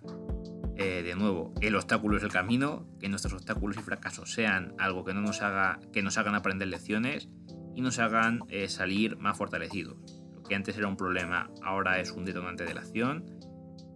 Eh, 0.81 1.03
de 1.03 1.17
nuevo, 1.17 1.53
el 1.61 1.75
obstáculo 1.75 2.17
es 2.17 2.23
el 2.23 2.31
camino, 2.31 2.87
que 3.01 3.09
nuestros 3.09 3.35
obstáculos 3.35 3.77
y 3.77 3.81
fracasos 3.81 4.33
sean 4.33 4.77
algo 4.79 5.05
que, 5.05 5.13
no 5.13 5.21
nos, 5.21 5.43
haga, 5.43 5.81
que 5.93 6.05
nos 6.05 6.19
hagan 6.19 6.37
aprender 6.37 6.69
lecciones 6.69 7.29
y 7.75 7.81
nos 7.81 7.99
hagan 7.99 8.43
eh, 8.49 8.69
salir 8.69 9.17
más 9.17 9.37
fortalecidos. 9.37 9.97
Lo 10.33 10.45
que 10.45 10.55
antes 10.55 10.79
era 10.79 10.87
un 10.87 10.97
problema 10.97 11.51
ahora 11.65 11.99
es 11.99 12.13
un 12.13 12.25
detonante 12.25 12.65
de 12.65 12.75
la 12.75 12.83
acción 12.83 13.27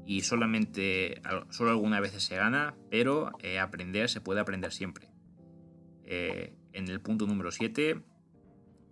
y 0.05 0.23
solamente, 0.23 1.23
solo 1.51 1.71
algunas 1.71 2.01
veces 2.01 2.25
se 2.25 2.35
gana, 2.35 2.75
pero 2.91 3.31
eh, 3.39 3.61
aprender 3.61 4.09
se 4.09 4.21
puede 4.21 4.41
aprender 4.41 4.73
siempre. 4.73 5.09
En 6.05 6.89
el 6.89 7.01
punto 7.01 7.27
número 7.27 7.53
7 7.53 8.03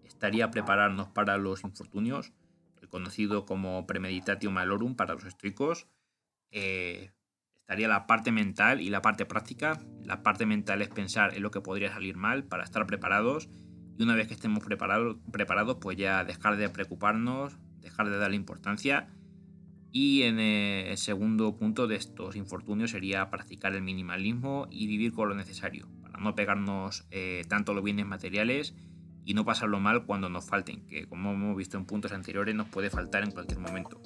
estaría 0.05 0.51
prepararnos 0.51 1.09
para 1.09 1.37
los 1.37 1.65
infortunios, 1.65 2.33
el 2.81 2.89
conocido 2.89 3.45
como 3.45 3.87
premeditatio 3.87 4.51
malorum 4.51 4.95
para 4.95 5.15
los 5.15 5.25
estoicos. 5.25 5.89
Estaría 7.71 7.87
la 7.87 8.09
parte 8.09 8.33
mental 8.33 8.81
y 8.81 8.91
la 8.91 9.01
parte 9.01 9.27
práctica. 9.27 9.79
La 10.03 10.25
parte 10.25 10.45
mental 10.45 10.83
es 10.83 10.89
pensar 10.89 11.37
en 11.37 11.43
lo 11.45 11.53
que 11.53 11.61
podría 11.61 11.93
salir 11.93 12.17
mal 12.17 12.43
para 12.43 12.65
estar 12.65 12.85
preparados 12.85 13.49
y 13.97 14.03
una 14.03 14.17
vez 14.17 14.27
que 14.27 14.35
estemos 14.35 14.65
preparados, 14.65 15.19
preparados 15.31 15.77
pues 15.81 15.97
ya 15.97 16.25
dejar 16.25 16.57
de 16.57 16.69
preocuparnos, 16.69 17.57
dejar 17.81 18.11
de 18.11 18.19
darle 18.19 18.35
importancia. 18.35 19.07
Y 19.93 20.23
en 20.23 20.41
el 20.41 20.99
segundo 20.99 21.57
punto 21.57 21.87
de 21.87 21.95
estos 21.95 22.35
infortunios 22.35 22.91
sería 22.91 23.31
practicar 23.31 23.73
el 23.77 23.83
minimalismo 23.83 24.67
y 24.69 24.89
vivir 24.89 25.13
con 25.13 25.29
lo 25.29 25.37
necesario, 25.37 25.89
para 26.03 26.19
no 26.19 26.35
pegarnos 26.35 27.07
eh, 27.13 27.45
tanto 27.49 27.73
los 27.73 27.85
bienes 27.85 28.05
materiales 28.05 28.75
y 29.25 29.35
no 29.35 29.45
pasarlo 29.45 29.79
mal 29.79 30.07
cuando 30.07 30.29
nos 30.29 30.45
falten, 30.45 30.85
que 30.89 31.07
como 31.07 31.35
hemos 31.35 31.57
visto 31.57 31.79
en 31.79 31.85
puntos 31.85 32.11
anteriores 32.11 32.53
nos 32.53 32.69
puede 32.69 32.91
faltar 32.91 33.23
en 33.23 33.31
cualquier 33.31 33.61
momento. 33.61 34.01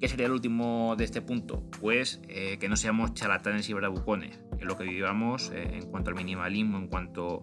¿Qué 0.00 0.08
sería 0.08 0.26
el 0.26 0.32
último 0.32 0.94
de 0.96 1.04
este 1.04 1.20
punto? 1.20 1.62
Pues 1.78 2.22
eh, 2.26 2.56
que 2.58 2.70
no 2.70 2.76
seamos 2.76 3.12
charlatanes 3.12 3.68
y 3.68 3.74
bravucones, 3.74 4.40
que 4.58 4.64
lo 4.64 4.78
que 4.78 4.84
vivamos 4.84 5.50
eh, 5.50 5.74
en 5.74 5.90
cuanto 5.90 6.08
al 6.08 6.16
minimalismo, 6.16 6.78
en 6.78 6.88
cuanto 6.88 7.42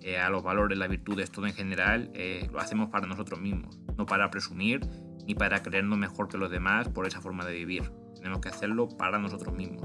eh, 0.00 0.16
a 0.16 0.30
los 0.30 0.44
valores, 0.44 0.78
las 0.78 0.88
virtudes, 0.88 1.32
todo 1.32 1.48
en 1.48 1.54
general, 1.54 2.12
lo 2.52 2.60
hacemos 2.60 2.88
para 2.90 3.08
nosotros 3.08 3.40
mismos, 3.40 3.80
no 3.96 4.06
para 4.06 4.30
presumir 4.30 4.80
ni 5.26 5.34
para 5.34 5.60
creernos 5.60 5.98
mejor 5.98 6.28
que 6.28 6.38
los 6.38 6.52
demás 6.52 6.88
por 6.88 7.04
esa 7.04 7.20
forma 7.20 7.44
de 7.44 7.54
vivir. 7.54 7.90
Tenemos 8.14 8.38
que 8.40 8.48
hacerlo 8.48 8.88
para 8.88 9.18
nosotros 9.18 9.52
mismos. 9.52 9.82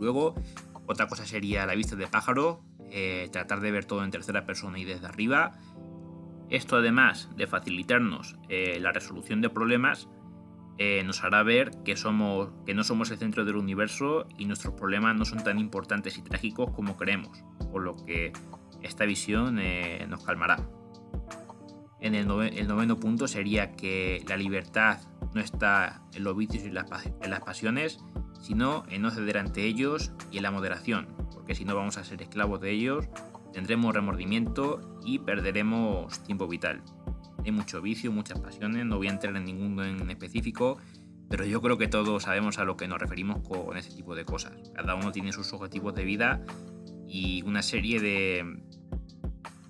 Luego, 0.00 0.34
otra 0.86 1.06
cosa 1.06 1.24
sería 1.24 1.66
la 1.66 1.76
vista 1.76 1.94
de 1.94 2.08
pájaro, 2.08 2.64
tratar 3.30 3.60
de 3.60 3.70
ver 3.70 3.84
todo 3.84 4.02
en 4.04 4.10
tercera 4.10 4.44
persona 4.44 4.78
y 4.80 4.84
desde 4.84 5.06
arriba. 5.06 5.52
Esto 6.50 6.76
además 6.76 7.30
de 7.36 7.46
facilitarnos 7.46 8.36
la 8.48 8.90
resolución 8.92 9.40
de 9.40 9.50
problemas, 9.50 10.08
nos 10.78 11.24
hará 11.24 11.42
ver 11.42 11.70
que, 11.84 11.96
somos, 11.96 12.50
que 12.66 12.74
no 12.74 12.84
somos 12.84 13.10
el 13.10 13.18
centro 13.18 13.44
del 13.44 13.56
universo 13.56 14.26
y 14.36 14.44
nuestros 14.44 14.74
problemas 14.74 15.16
no 15.16 15.24
son 15.24 15.42
tan 15.42 15.58
importantes 15.58 16.18
y 16.18 16.22
trágicos 16.22 16.70
como 16.70 16.96
creemos, 16.96 17.42
por 17.72 17.82
lo 17.82 17.96
que 17.96 18.32
esta 18.82 19.04
visión 19.04 19.58
eh, 19.58 20.06
nos 20.08 20.24
calmará. 20.24 20.68
En 22.00 22.14
el, 22.14 22.26
noveno 22.26 23.00
punto 23.00 23.26
sería 23.26 23.72
que 23.72 24.22
la 24.28 24.36
libertad 24.36 25.00
no 25.34 25.40
está 25.40 26.02
en 26.14 26.24
los 26.24 26.36
vicios 26.36 26.64
y 26.64 26.68
en 26.68 26.74
las 27.30 27.40
pasiones, 27.40 27.98
sino 28.40 28.84
en 28.88 29.02
no 29.02 29.10
ceder 29.10 29.38
ante 29.38 29.64
ellos 29.64 30.12
y 30.30 30.36
en 30.36 30.42
la 30.42 30.50
moderación, 30.50 31.08
porque 31.32 31.54
si 31.54 31.64
no 31.64 31.74
vamos 31.74 31.96
a 31.96 32.04
ser 32.04 32.22
esclavos 32.22 32.60
de 32.60 32.70
ellos, 32.70 33.08
tendremos 33.52 33.94
remordimiento 33.94 34.98
y 35.04 35.18
perderemos 35.20 36.22
tiempo 36.22 36.46
vital. 36.46 36.82
Hay 37.46 37.52
mucho 37.52 37.80
vicio, 37.80 38.10
muchas 38.10 38.40
pasiones, 38.40 38.84
no 38.86 38.96
voy 38.96 39.06
a 39.06 39.10
entrar 39.10 39.36
en 39.36 39.44
ninguno 39.44 39.84
en 39.84 40.10
específico, 40.10 40.78
pero 41.30 41.44
yo 41.44 41.62
creo 41.62 41.78
que 41.78 41.86
todos 41.86 42.24
sabemos 42.24 42.58
a 42.58 42.64
lo 42.64 42.76
que 42.76 42.88
nos 42.88 42.98
referimos 42.98 43.38
con 43.46 43.76
ese 43.76 43.94
tipo 43.94 44.16
de 44.16 44.24
cosas. 44.24 44.52
Cada 44.74 44.96
uno 44.96 45.12
tiene 45.12 45.30
sus 45.30 45.52
objetivos 45.52 45.94
de 45.94 46.04
vida 46.04 46.44
y 47.06 47.42
una 47.42 47.62
serie 47.62 48.00
de, 48.00 48.64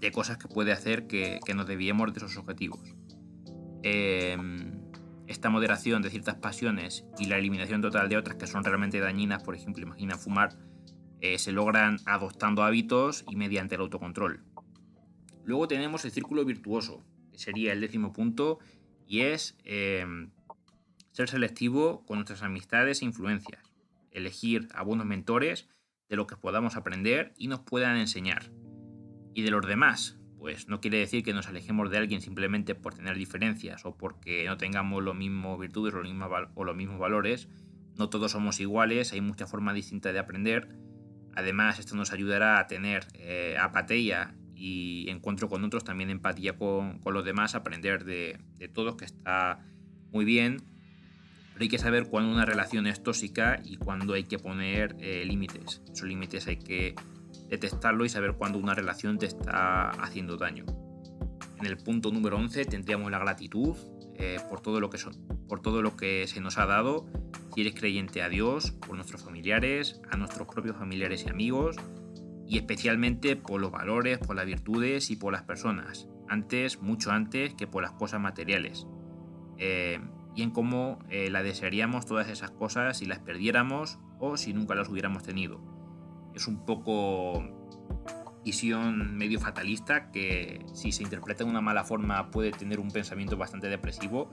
de 0.00 0.11
cosas 0.11 0.38
que 0.38 0.49
puede 0.49 0.73
hacer 0.73 1.06
que, 1.06 1.38
nos 1.54 1.66
desviemos 1.66 2.11
de 2.14 2.18
esos 2.18 2.38
objetivos. 2.38 2.80
Em, 3.83 4.80
esta 5.26 5.50
moderación 5.50 6.00
de 6.00 6.09
ciertas 6.09 6.37
pasiones 6.37 7.04
y 7.18 7.26
la 7.26 7.37
eliminación 7.37 7.83
total 7.83 8.09
de 8.09 8.16
otras 8.16 8.38
que 8.38 8.47
son 8.47 8.64
realmente 8.64 9.00
dañinas, 9.00 9.42
por 9.42 9.54
ejemplo, 9.54 9.83
imagina 9.83 10.16
fumar, 10.16 10.56
eh, 11.21 11.38
se 11.38 11.52
logran 11.52 11.99
adoptando 12.06 12.62
hábitos 12.62 13.23
y 13.28 13.37
mediante 13.37 13.75
el 13.75 13.83
autocontrol. 13.83 14.45
Luego 15.45 15.68
tenemos 15.68 16.06
el 16.06 16.11
círculo 16.11 16.42
virtuoso, 16.47 17.04
sería 17.36 17.72
el 17.72 17.80
décimo 17.80 18.12
punto, 18.12 18.58
y 19.06 19.20
es 19.20 19.56
em, 19.64 20.30
ser 21.12 21.28
selectivo 21.28 22.04
con 22.06 22.18
nuestras 22.18 22.42
amistades 22.42 23.02
e 23.02 23.04
influencias, 23.04 23.72
elegir 24.10 24.68
a 24.74 24.82
buenos 24.82 25.06
mentores 25.06 25.68
de 26.08 26.16
lo 26.16 26.26
que 26.26 26.36
podamos 26.36 26.76
aprender 26.76 27.32
y 27.36 27.48
nos 27.48 27.60
puedan 27.60 27.96
enseñar 27.96 28.50
y 29.34 29.42
de 29.42 29.50
los 29.50 29.66
demás. 29.66 30.18
Pues 30.38 30.68
no 30.68 30.80
quiere 30.80 30.98
decir 30.98 31.24
que 31.24 31.32
nos 31.32 31.48
alejemos 31.48 31.90
de 31.90 31.98
alguien 31.98 32.20
simplemente 32.20 32.74
por 32.74 32.94
tener 32.94 33.16
diferencias 33.16 33.84
o 33.84 33.96
porque 33.96 34.44
no 34.46 34.56
tengamos 34.56 35.02
los 35.02 35.16
mismos 35.16 35.58
virtudes 35.58 35.94
o 35.94 35.98
los 35.98 36.06
mismos, 36.06 36.30
o 36.54 36.64
los 36.64 36.76
mismos 36.76 36.98
valores. 36.98 37.48
No 37.96 38.08
todos 38.08 38.32
somos 38.32 38.60
iguales, 38.60 39.12
hay 39.12 39.20
muchas 39.20 39.50
formas 39.50 39.74
distintas 39.74 40.12
de 40.12 40.18
aprender. 40.18 40.68
Además, 41.34 41.78
esto 41.78 41.96
nos 41.96 42.12
ayudará 42.12 42.58
a 42.58 42.66
tener 42.66 43.06
eh, 43.14 43.56
apatía 43.60 44.35
y 44.56 45.08
encuentro 45.10 45.48
con 45.48 45.62
otros, 45.64 45.84
también 45.84 46.10
empatía 46.10 46.56
con, 46.56 46.98
con 47.00 47.12
los 47.14 47.25
demás, 47.25 47.54
aprender 47.54 48.04
de, 48.04 48.38
de, 48.58 48.68
todos, 48.68 48.96
que 48.96 49.04
está 49.04 49.64
muy 50.12 50.25
bien. 50.25 50.62
Pero 51.52 51.62
hay 51.62 51.68
que 51.68 51.78
saber 51.78 52.08
cuándo 52.08 52.32
una 52.32 52.44
relación 52.44 52.86
es 52.86 53.02
tóxica 53.02 53.60
y 53.64 53.76
cuándo 53.76 54.14
hay 54.14 54.25
que 54.25 54.38
poner 54.38 54.96
eh, 55.00 55.25
límites. 55.25 55.82
Esos 55.92 56.08
límites 56.08 56.46
hay 56.46 56.56
que 56.56 56.94
detectarlo 57.48 58.04
y 58.04 58.08
saber 58.08 58.34
cuándo 58.34 58.58
una 58.58 58.75
relación 58.75 59.18
te 59.18 59.26
está 59.26 59.90
haciendo 59.90 60.36
daño. 60.36 60.64
En 61.58 61.66
el 61.66 61.76
punto 61.76 62.10
número 62.10 62.36
11 62.36 62.64
tendríamos 62.66 63.10
la 63.10 63.18
gratitud 63.18 63.76
eh, 64.16 64.38
por, 64.48 64.60
todo 64.60 64.80
lo 64.80 64.90
que 64.90 64.98
son, 64.98 65.14
por 65.48 65.60
todo 65.60 65.82
lo 65.82 65.96
que 65.96 66.26
se 66.26 66.40
nos 66.40 66.58
ha 66.58 66.66
dado. 66.66 67.06
Si 67.54 67.62
eres 67.62 67.75
creyente 67.75 68.22
a 68.22 68.28
Dios, 68.28 68.72
por 68.72 68.96
nuestros 68.96 69.22
familiares, 69.22 70.00
a 70.10 70.16
nuestros 70.16 70.48
propios 70.48 70.76
familiares 70.76 71.25
y 71.26 71.30
amigos, 71.30 71.76
y 72.46 72.58
especialmente 72.58 73.36
por 73.36 73.60
los 73.60 73.70
valores, 73.70 74.18
por 74.18 74.36
las 74.36 74.46
virtudes 74.46 75.10
y 75.10 75.16
por 75.16 75.32
las 75.32 75.42
personas, 75.42 76.08
antes, 76.28 76.80
mucho 76.80 77.10
antes 77.10 77.54
que 77.54 77.66
por 77.66 77.82
las 77.82 77.92
cosas 77.92 78.20
materiales. 78.20 78.86
Eh, 79.58 80.00
y 80.34 80.42
en 80.42 80.50
cómo 80.50 80.98
eh, 81.08 81.30
la 81.30 81.42
desearíamos 81.42 82.06
todas 82.06 82.28
esas 82.28 82.50
cosas 82.50 82.98
si 82.98 83.06
las 83.06 83.20
perdiéramos 83.20 83.98
o 84.18 84.36
si 84.36 84.52
nunca 84.52 84.74
las 84.74 84.88
hubiéramos 84.88 85.22
tenido 85.22 85.76
es 86.36 86.46
un 86.46 86.64
poco 86.64 87.42
visión 88.44 89.16
medio 89.16 89.40
fatalista 89.40 90.12
que 90.12 90.64
si 90.72 90.92
se 90.92 91.02
interpreta 91.02 91.42
de 91.42 91.50
una 91.50 91.62
mala 91.62 91.82
forma 91.82 92.30
puede 92.30 92.52
tener 92.52 92.78
un 92.78 92.90
pensamiento 92.90 93.36
bastante 93.36 93.68
depresivo, 93.68 94.30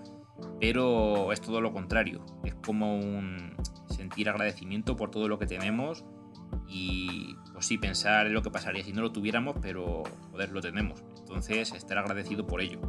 pero 0.60 1.32
es 1.32 1.42
todo 1.42 1.62
lo 1.62 1.74
contrario. 1.74 2.24
Es 2.44 2.54
como 2.56 3.00
un 3.00 3.56
sentir 3.90 4.30
agradecimiento 4.30 4.96
por 4.96 5.10
todo 5.10 5.28
lo 5.28 5.40
que 5.40 5.48
tenemos 5.48 6.06
y 6.68 7.36
pues 7.52 7.66
sí 7.66 7.78
pensar 7.78 8.28
en 8.28 8.34
lo 8.34 8.42
que 8.42 8.52
pasaría 8.52 8.84
si 8.84 8.94
no 8.94 9.02
lo 9.02 9.12
tuviéramos, 9.12 9.56
pero 9.62 10.04
poder 10.32 10.52
lo 10.52 10.62
tenemos. 10.62 11.04
Entonces 11.20 11.72
estar 11.74 11.98
agradecido 11.98 12.48
por 12.48 12.62
ello. 12.62 12.80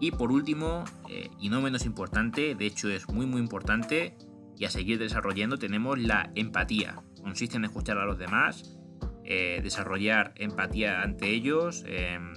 Y 0.00 0.12
por 0.12 0.32
último, 0.32 0.84
eh, 1.08 1.28
y 1.38 1.50
no 1.50 1.60
menos 1.60 1.84
importante, 1.84 2.54
de 2.54 2.66
hecho 2.66 2.88
es 2.88 3.08
muy 3.08 3.26
muy 3.26 3.40
importante, 3.40 4.16
y 4.56 4.64
a 4.64 4.70
seguir 4.70 4.98
desarrollando 4.98 5.58
tenemos 5.58 5.98
la 5.98 6.30
empatía 6.34 7.02
consiste 7.20 7.56
en 7.56 7.64
escuchar 7.64 7.98
a 7.98 8.04
los 8.04 8.18
demás, 8.18 8.78
eh, 9.24 9.60
desarrollar 9.62 10.32
empatía 10.36 11.02
ante 11.02 11.30
ellos, 11.30 11.84
em, 11.86 12.34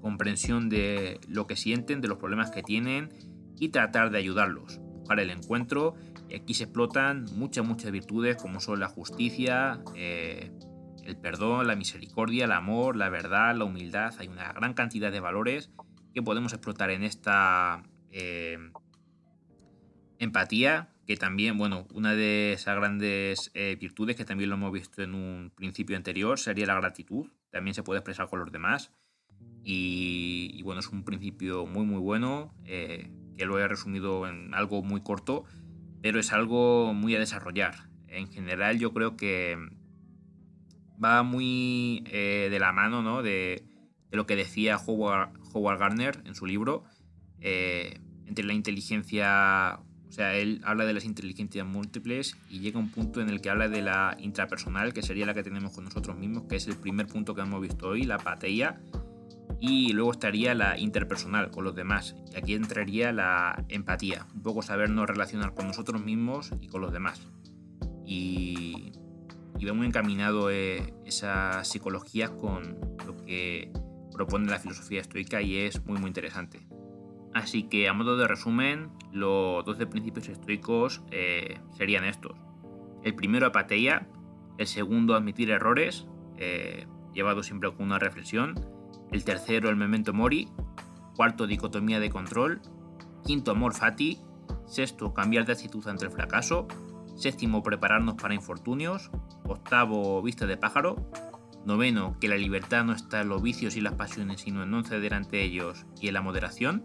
comprensión 0.00 0.68
de 0.68 1.20
lo 1.28 1.46
que 1.46 1.56
sienten, 1.56 2.00
de 2.00 2.08
los 2.08 2.18
problemas 2.18 2.50
que 2.50 2.62
tienen 2.62 3.10
y 3.58 3.68
tratar 3.70 4.10
de 4.10 4.18
ayudarlos, 4.18 4.78
buscar 4.78 5.20
el 5.20 5.30
encuentro. 5.30 5.94
Y 6.28 6.34
aquí 6.34 6.54
se 6.54 6.64
explotan 6.64 7.26
muchas, 7.36 7.66
muchas 7.66 7.90
virtudes 7.90 8.36
como 8.36 8.60
son 8.60 8.80
la 8.80 8.88
justicia, 8.88 9.82
eh, 9.94 10.52
el 11.04 11.16
perdón, 11.16 11.66
la 11.66 11.74
misericordia, 11.74 12.44
el 12.44 12.52
amor, 12.52 12.96
la 12.96 13.08
verdad, 13.08 13.56
la 13.56 13.64
humildad. 13.64 14.14
Hay 14.18 14.28
una 14.28 14.52
gran 14.52 14.74
cantidad 14.74 15.10
de 15.10 15.20
valores 15.20 15.70
que 16.12 16.22
podemos 16.22 16.52
explotar 16.52 16.90
en 16.90 17.02
esta 17.02 17.82
em, 18.10 18.72
empatía 20.18 20.90
que 21.06 21.16
también, 21.16 21.56
bueno, 21.56 21.86
una 21.94 22.14
de 22.14 22.52
esas 22.52 22.76
grandes 22.76 23.50
eh, 23.54 23.78
virtudes 23.80 24.14
que 24.14 24.26
también 24.26 24.50
lo 24.50 24.56
hemos 24.56 24.70
visto 24.70 25.02
en 25.02 25.14
un 25.14 25.50
principio 25.56 25.96
anterior 25.96 26.38
sería 26.38 26.66
la 26.66 26.74
gratitud. 26.74 27.30
También 27.50 27.72
se 27.72 27.82
puede 27.82 28.00
expresar 28.00 28.28
con 28.28 28.40
los 28.40 28.52
demás. 28.52 28.92
Y, 29.64 30.60
bueno, 30.62 30.80
es 30.80 30.88
un 30.88 31.04
principio 31.04 31.64
muy, 31.66 31.86
muy 31.86 32.00
bueno, 32.00 32.54
eh, 32.66 33.10
que 33.38 33.46
lo 33.46 33.58
he 33.58 33.66
resumido 33.66 34.28
en 34.28 34.52
algo 34.52 34.82
muy 34.82 35.00
corto, 35.00 35.44
pero 36.02 36.20
es 36.20 36.32
algo 36.32 36.92
muy 36.94 37.14
a 37.14 37.18
desarrollar. 37.18 37.88
En 38.08 38.28
general 38.28 38.78
yo 38.78 38.92
creo 38.92 39.16
que 39.16 39.56
va 41.02 41.22
muy 41.22 42.04
eh, 42.06 42.48
de 42.50 42.58
la 42.58 42.72
mano 42.72 43.02
¿no? 43.02 43.22
de, 43.22 43.64
de, 44.10 44.16
lo 44.16 44.26
que 44.26 44.36
decía 44.36 44.76
Howard, 44.76 45.30
Howard 45.52 45.78
Gardner 45.78 46.22
en 46.24 46.34
su 46.34 46.46
libro, 46.46 46.84
entre 47.40 48.44
la 48.44 48.52
inteligencia 48.52 49.80
o 50.08 50.12
sea, 50.12 50.34
él 50.34 50.62
habla 50.64 50.86
de 50.86 50.94
las 50.94 51.04
inteligencias 51.04 51.66
múltiples 51.66 52.36
y 52.48 52.60
llega 52.60 52.78
a 52.78 52.82
un 52.82 52.90
punto 52.90 53.20
en 53.20 53.28
el 53.28 53.42
que 53.42 53.50
habla 53.50 53.68
de 53.68 53.82
la 53.82 54.16
intrapersonal, 54.18 54.94
que 54.94 55.02
sería 55.02 55.26
la 55.26 55.34
que 55.34 55.42
tenemos 55.42 55.72
con 55.72 55.84
nosotros 55.84 56.16
mismos, 56.16 56.44
que 56.48 56.56
es 56.56 56.66
el 56.66 56.76
primer 56.76 57.06
punto 57.06 57.34
que 57.34 57.42
hemos 57.42 57.60
visto 57.60 57.88
hoy, 57.88 58.04
la 58.04 58.16
pateía. 58.18 58.80
Y 59.60 59.92
luego 59.92 60.12
estaría 60.12 60.54
la 60.54 60.78
interpersonal 60.78 61.50
con 61.50 61.64
los 61.64 61.74
demás. 61.74 62.14
Y 62.32 62.36
aquí 62.36 62.54
entraría 62.54 63.12
la 63.12 63.64
empatía, 63.68 64.26
un 64.34 64.42
poco 64.42 64.62
sabernos 64.62 65.08
relacionar 65.08 65.54
con 65.54 65.66
nosotros 65.66 66.02
mismos 66.02 66.52
y 66.60 66.68
con 66.68 66.80
los 66.80 66.92
demás. 66.92 67.26
Y, 68.06 68.92
y 69.58 69.64
va 69.64 69.72
muy 69.74 69.86
encaminado 69.86 70.50
eh, 70.50 70.94
esa 71.04 71.64
psicología 71.64 72.28
con 72.28 72.78
lo 73.06 73.16
que 73.24 73.72
propone 74.12 74.50
la 74.50 74.58
filosofía 74.58 75.00
estoica 75.00 75.42
y 75.42 75.56
es 75.58 75.84
muy 75.84 75.98
muy 75.98 76.08
interesante. 76.08 76.66
Así 77.34 77.64
que 77.64 77.88
a 77.88 77.92
modo 77.92 78.16
de 78.16 78.26
resumen, 78.26 78.90
los 79.12 79.64
12 79.64 79.86
principios 79.86 80.28
estoicos 80.28 81.02
eh, 81.10 81.58
serían 81.76 82.04
estos. 82.04 82.36
El 83.04 83.14
primero 83.14 83.46
apateia, 83.46 84.08
el 84.58 84.66
segundo 84.66 85.14
admitir 85.14 85.50
errores, 85.50 86.06
eh, 86.36 86.86
llevado 87.14 87.42
siempre 87.42 87.72
con 87.72 87.86
una 87.86 87.98
reflexión, 87.98 88.54
el 89.10 89.24
tercero 89.24 89.68
el 89.68 89.76
memento 89.76 90.12
mori, 90.12 90.48
cuarto 91.16 91.46
dicotomía 91.46 92.00
de 92.00 92.10
control, 92.10 92.60
quinto 93.24 93.50
amor 93.50 93.74
fati, 93.74 94.18
sexto 94.66 95.14
cambiar 95.14 95.46
de 95.46 95.52
actitud 95.52 95.86
ante 95.88 96.04
el 96.04 96.10
fracaso, 96.10 96.66
séptimo 97.16 97.62
prepararnos 97.62 98.14
para 98.14 98.34
infortunios, 98.34 99.10
octavo 99.44 100.22
vista 100.22 100.46
de 100.46 100.56
pájaro, 100.56 101.10
noveno 101.64 102.16
que 102.20 102.28
la 102.28 102.36
libertad 102.36 102.84
no 102.84 102.92
está 102.92 103.20
en 103.20 103.28
los 103.28 103.42
vicios 103.42 103.76
y 103.76 103.80
las 103.80 103.94
pasiones 103.94 104.40
sino 104.42 104.62
en 104.62 104.70
no 104.70 104.84
ceder 104.84 105.14
ante 105.14 105.42
ellos 105.42 105.86
y 106.00 106.08
en 106.08 106.14
la 106.14 106.22
moderación, 106.22 106.84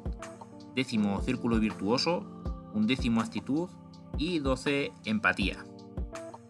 décimo 0.76 1.22
círculo 1.22 1.60
virtuoso, 1.60 2.44
undécimo 2.74 3.22
actitud. 3.22 3.70
Y 4.16 4.38
doce 4.38 4.92
empatía. 5.06 5.66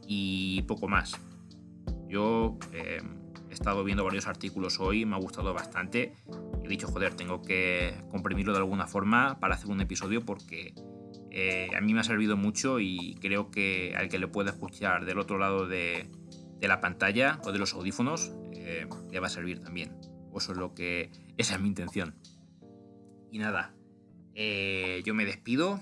Y 0.05 0.63
poco 0.63 0.89
más. 0.89 1.13
Yo 2.09 2.57
eh, 2.73 3.01
he 3.53 3.55
estado 3.55 3.83
viendo 3.83 4.03
varios 4.03 4.27
artículos 4.27 4.79
hoy, 4.79 5.05
me 5.05 5.15
ha 5.15 5.19
gustado 5.19 5.53
bastante. 5.53 6.15
He 6.63 6.67
dicho, 6.67 6.87
joder, 6.87 7.13
tengo 7.13 7.43
que 7.43 7.93
comprimirlo 8.09 8.51
de 8.51 8.57
alguna 8.57 8.87
forma 8.87 9.39
para 9.39 9.53
hacer 9.53 9.69
un 9.69 9.79
episodio 9.79 10.25
porque 10.25 10.73
eh, 11.29 11.69
a 11.75 11.81
mí 11.81 11.93
me 11.93 11.99
ha 11.99 12.03
servido 12.03 12.35
mucho 12.35 12.79
y 12.79 13.15
creo 13.21 13.51
que 13.51 13.93
al 13.95 14.09
que 14.09 14.17
le 14.17 14.27
pueda 14.27 14.49
escuchar 14.49 15.05
del 15.05 15.19
otro 15.19 15.37
lado 15.37 15.67
de, 15.67 16.09
la 16.61 16.81
pantalla 16.81 17.41
o 17.43 17.51
de 17.51 17.59
los 17.59 17.73
audífonos 17.73 18.31
eh, 18.53 18.87
le 19.11 19.19
va 19.19 19.27
a 19.27 19.29
servir 19.29 19.59
también. 19.59 19.97
eso 20.35 20.53
es 20.53 20.57
lo 20.57 20.73
que 20.73 21.11
esa 21.37 21.55
es 21.55 21.61
mi 21.61 21.67
intención. 21.67 22.15
Y 23.31 23.37
nada, 23.37 23.75
eh, 24.33 25.01
yo 25.05 25.13
me 25.13 25.25
despido. 25.25 25.79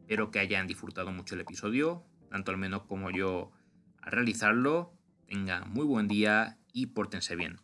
Espero 0.00 0.30
que 0.30 0.38
hayan 0.38 0.66
disfrutado 0.66 1.12
mucho 1.12 1.34
el 1.34 1.42
episodio, 1.42 2.02
tanto 2.30 2.50
al 2.50 2.56
menos 2.56 2.84
como 2.84 3.10
yo 3.10 3.52
al 4.00 4.12
realizarlo. 4.12 4.94
Tengan 5.30 5.72
muy 5.72 5.86
buen 5.86 6.08
día 6.08 6.58
y 6.72 6.86
pórtense 6.86 7.36
bien. 7.36 7.60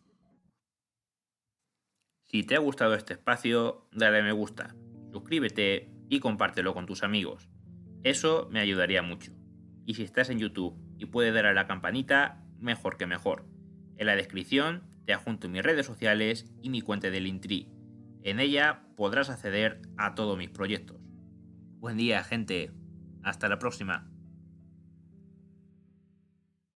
Si 2.22 2.44
te 2.44 2.54
ha 2.54 2.60
gustado 2.60 2.94
este 2.94 3.14
espacio, 3.14 3.88
dale 3.90 4.20
a 4.20 4.22
me 4.22 4.30
gusta, 4.30 4.76
suscríbete 5.10 5.90
y 6.08 6.20
compártelo 6.20 6.74
con 6.74 6.86
tus 6.86 7.02
amigos. 7.02 7.50
Eso 8.04 8.48
me 8.52 8.60
ayudaría 8.60 9.02
mucho. 9.02 9.32
Y 9.84 9.94
si 9.94 10.04
estás 10.04 10.30
en 10.30 10.38
YouTube 10.38 10.80
y 10.96 11.06
puedes 11.06 11.34
dar 11.34 11.46
a 11.46 11.54
la 11.54 11.66
campanita, 11.66 12.46
mejor 12.60 12.96
que 12.96 13.06
mejor. 13.08 13.48
En 13.96 14.06
la 14.06 14.14
descripción 14.14 14.84
te 15.04 15.12
adjunto 15.12 15.48
mis 15.48 15.64
redes 15.64 15.86
sociales 15.86 16.46
y 16.62 16.70
mi 16.70 16.82
cuenta 16.82 17.10
de 17.10 17.18
Linktree. 17.18 17.66
En 18.22 18.38
ella 18.38 18.84
podrás 18.96 19.28
acceder 19.28 19.82
a 19.96 20.14
todos 20.14 20.38
mis 20.38 20.50
proyectos. 20.50 21.00
Buen 21.80 21.96
día, 21.96 22.22
gente. 22.22 22.70
Hasta 23.24 23.48
la 23.48 23.58
próxima. 23.58 24.08